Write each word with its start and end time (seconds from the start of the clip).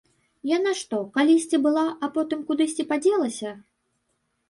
Яна 0.51 0.71
што, 0.79 1.01
калісьці 1.19 1.61
была, 1.67 1.85
а 2.07 2.11
потым 2.17 2.43
кудысьці 2.51 2.91
падзелася? 2.93 3.57